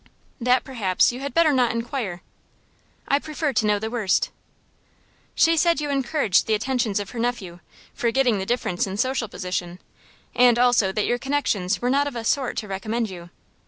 "That, 0.39 0.63
perhaps, 0.63 1.11
you 1.11 1.19
had 1.19 1.31
better 1.31 1.53
not 1.53 1.71
inquire." 1.73 2.23
"I 3.07 3.19
prefer 3.19 3.53
to 3.53 3.65
know 3.67 3.77
the 3.77 3.91
worst." 3.91 4.31
"She 5.35 5.55
said 5.55 5.79
you 5.79 5.91
encouraged 5.91 6.47
the 6.47 6.55
attentions 6.55 6.99
of 6.99 7.11
her 7.11 7.19
nephew, 7.19 7.59
forgetting 7.93 8.39
the 8.39 8.45
difference 8.47 8.87
in 8.87 8.97
social 8.97 9.27
position, 9.27 9.77
and 10.33 10.57
also 10.57 10.91
that 10.91 11.05
your 11.05 11.19
connections 11.19 11.83
were 11.83 11.89
not 11.91 12.07
of 12.07 12.15
a 12.15 12.23
sort 12.23 12.57
to 12.57 12.67
recommend 12.67 13.11
you. 13.11 13.29